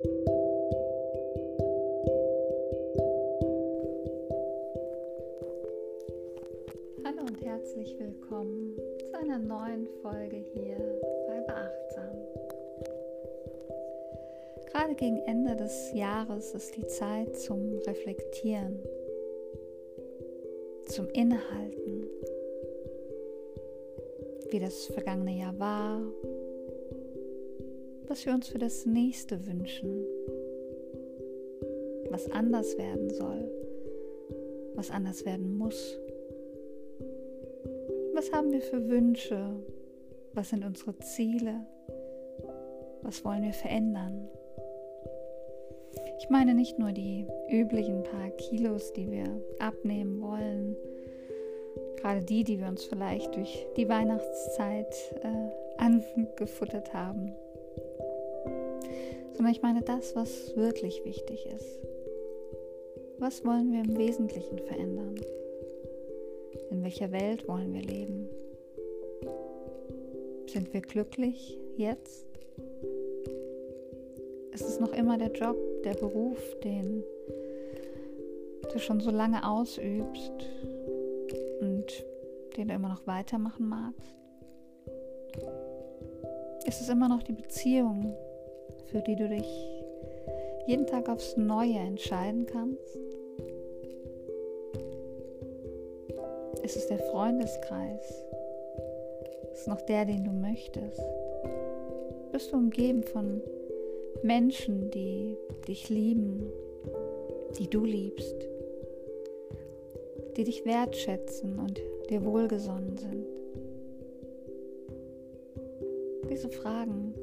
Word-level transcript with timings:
Hallo 0.00 0.12
und 7.26 7.42
herzlich 7.42 7.98
willkommen 7.98 8.76
zu 9.10 9.18
einer 9.18 9.40
neuen 9.40 9.88
Folge 10.00 10.36
hier 10.36 10.76
bei 11.26 11.40
Beachtsam. 11.40 12.16
Gerade 14.66 14.94
gegen 14.94 15.18
Ende 15.26 15.56
des 15.56 15.92
Jahres 15.92 16.54
ist 16.54 16.76
die 16.76 16.86
Zeit 16.86 17.36
zum 17.36 17.78
Reflektieren, 17.78 18.78
zum 20.86 21.08
Innehalten, 21.08 22.06
wie 24.50 24.60
das 24.60 24.86
vergangene 24.86 25.40
Jahr 25.40 25.58
war, 25.58 26.00
was 28.08 28.24
wir 28.24 28.32
uns 28.32 28.48
für 28.48 28.58
das 28.58 28.86
nächste 28.86 29.46
wünschen, 29.46 30.06
was 32.10 32.30
anders 32.30 32.78
werden 32.78 33.10
soll, 33.10 33.50
was 34.74 34.90
anders 34.90 35.26
werden 35.26 35.58
muss. 35.58 35.98
Was 38.14 38.32
haben 38.32 38.50
wir 38.50 38.62
für 38.62 38.88
Wünsche? 38.88 39.62
Was 40.32 40.48
sind 40.50 40.64
unsere 40.64 40.96
Ziele? 40.98 41.66
Was 43.02 43.24
wollen 43.24 43.42
wir 43.42 43.52
verändern? 43.52 44.28
Ich 46.18 46.30
meine 46.30 46.54
nicht 46.54 46.78
nur 46.78 46.92
die 46.92 47.26
üblichen 47.50 48.02
paar 48.02 48.30
Kilos, 48.30 48.92
die 48.92 49.10
wir 49.10 49.40
abnehmen 49.58 50.20
wollen, 50.20 50.76
gerade 51.96 52.22
die, 52.22 52.44
die 52.44 52.58
wir 52.58 52.68
uns 52.68 52.84
vielleicht 52.84 53.34
durch 53.36 53.66
die 53.76 53.88
Weihnachtszeit 53.88 54.94
äh, 55.22 55.80
angefuttert 55.80 56.92
haben, 56.92 57.32
sondern 59.38 59.54
ich 59.54 59.62
meine 59.62 59.82
das, 59.82 60.16
was 60.16 60.56
wirklich 60.56 61.04
wichtig 61.04 61.46
ist. 61.46 61.78
Was 63.20 63.44
wollen 63.44 63.70
wir 63.70 63.84
im 63.84 63.96
Wesentlichen 63.96 64.58
verändern? 64.58 65.14
In 66.72 66.82
welcher 66.82 67.12
Welt 67.12 67.46
wollen 67.46 67.72
wir 67.72 67.82
leben? 67.82 68.28
Sind 70.48 70.74
wir 70.74 70.80
glücklich 70.80 71.56
jetzt? 71.76 72.26
Ist 74.50 74.68
es 74.68 74.80
noch 74.80 74.92
immer 74.92 75.16
der 75.18 75.30
Job, 75.30 75.56
der 75.84 75.94
Beruf, 75.94 76.40
den 76.64 77.04
du 78.72 78.78
schon 78.80 78.98
so 78.98 79.12
lange 79.12 79.48
ausübst 79.48 80.32
und 81.60 82.04
den 82.56 82.66
du 82.66 82.74
immer 82.74 82.88
noch 82.88 83.06
weitermachen 83.06 83.68
magst? 83.68 84.16
Ist 86.66 86.80
es 86.80 86.88
immer 86.88 87.08
noch 87.08 87.22
die 87.22 87.34
Beziehung, 87.34 88.16
für 88.90 89.02
die 89.02 89.16
du 89.16 89.28
dich 89.28 89.46
jeden 90.66 90.86
Tag 90.86 91.08
aufs 91.08 91.36
Neue 91.36 91.78
entscheiden 91.78 92.46
kannst? 92.46 92.98
Ist 96.62 96.76
es 96.76 96.86
der 96.88 96.98
Freundeskreis? 96.98 98.24
Ist 99.52 99.62
es 99.62 99.66
noch 99.66 99.80
der, 99.82 100.04
den 100.04 100.24
du 100.24 100.30
möchtest? 100.30 101.00
Bist 102.32 102.52
du 102.52 102.56
umgeben 102.56 103.02
von 103.02 103.42
Menschen, 104.22 104.90
die 104.90 105.36
dich 105.66 105.88
lieben, 105.88 106.50
die 107.58 107.68
du 107.68 107.84
liebst, 107.84 108.36
die 110.36 110.44
dich 110.44 110.64
wertschätzen 110.64 111.58
und 111.58 111.80
dir 112.10 112.24
wohlgesonnen 112.24 112.96
sind? 112.96 113.26
Diese 116.30 116.50
Fragen 116.50 117.14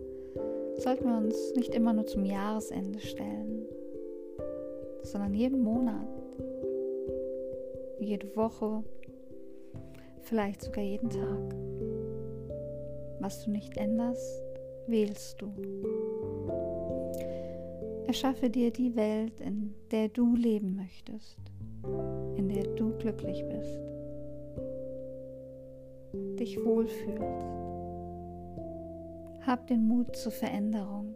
sollten 0.78 1.06
wir 1.06 1.18
uns 1.18 1.54
nicht 1.56 1.74
immer 1.74 1.94
nur 1.94 2.06
zum 2.06 2.26
Jahresende 2.26 3.00
stellen, 3.00 3.66
sondern 5.04 5.34
jeden 5.34 5.62
Monat, 5.62 6.08
jede 8.00 8.36
Woche, 8.36 8.84
vielleicht 10.22 10.62
sogar 10.62 10.84
jeden 10.84 11.10
Tag. 11.10 11.56
Was 13.20 13.44
du 13.44 13.52
nicht 13.52 13.78
änderst, 13.78 14.44
wählst 14.88 15.42
du. 15.42 15.52
Erschaffe 18.08 18.50
dir 18.50 18.72
die 18.72 18.96
Welt, 18.96 19.40
in 19.40 19.74
der 19.92 20.10
du 20.10 20.36
leben 20.36 20.76
möchtest, 20.76 21.40
in 22.36 22.50
der 22.50 22.64
du 22.76 22.92
glücklich 22.98 23.44
bist, 23.48 23.80
dich 26.40 26.64
wohlfühlst. 26.64 27.75
Hab 29.46 29.68
den 29.68 29.88
Mut 29.88 30.16
zur 30.16 30.32
Veränderung. 30.32 31.16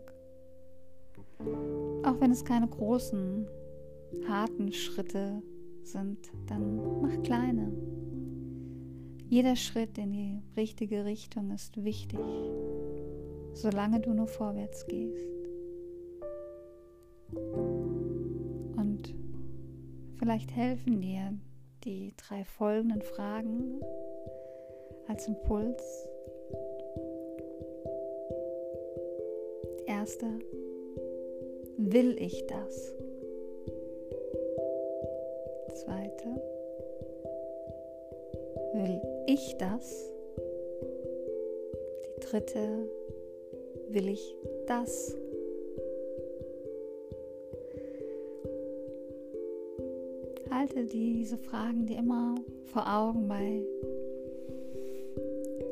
Auch 2.04 2.22
wenn 2.22 2.30
es 2.30 2.46
keine 2.46 2.68
großen, 2.68 3.48
harten 4.28 4.72
Schritte 4.72 5.42
sind, 5.82 6.30
dann 6.46 7.02
mach 7.02 7.24
kleine. 7.24 7.72
Jeder 9.30 9.56
Schritt 9.56 9.98
in 9.98 10.12
die 10.12 10.44
richtige 10.56 11.06
Richtung 11.06 11.50
ist 11.50 11.84
wichtig, 11.84 12.20
solange 13.54 14.00
du 14.00 14.14
nur 14.14 14.28
vorwärts 14.28 14.86
gehst. 14.86 15.28
Und 18.76 19.16
vielleicht 20.18 20.56
helfen 20.56 21.02
dir 21.02 21.34
die 21.84 22.14
drei 22.16 22.44
folgenden 22.44 23.02
Fragen 23.02 23.82
als 25.08 25.28
Impuls 25.28 26.08
erste, 30.00 30.28
will 31.78 32.16
ich 32.22 32.48
das? 32.48 32.96
Zweite, 35.74 36.42
will 38.76 39.02
ich 39.28 39.58
das? 39.58 40.10
Die 42.06 42.20
dritte, 42.22 42.90
will 43.90 44.08
ich 44.08 44.36
das? 44.68 45.18
Halte 50.50 50.86
diese 50.86 51.38
Fragen 51.38 51.86
dir 51.86 51.98
immer 51.98 52.36
vor 52.72 52.84
Augen 52.88 53.28
bei 53.28 53.62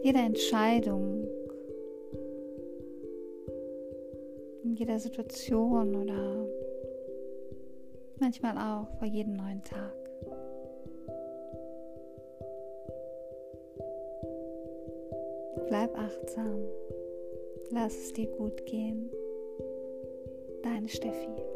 jeder 0.03 0.25
Entscheidung, 0.25 1.16
jeder 4.77 4.99
Situation 4.99 5.95
oder 5.95 6.45
manchmal 8.19 8.57
auch 8.57 8.87
vor 8.99 9.07
jedem 9.07 9.33
neuen 9.33 9.63
Tag. 9.63 9.93
Bleib 15.67 15.97
achtsam, 15.97 16.63
lass 17.71 17.95
es 17.95 18.13
dir 18.13 18.27
gut 18.27 18.65
gehen. 18.67 19.09
Deine 20.61 20.87
Steffi. 20.87 21.46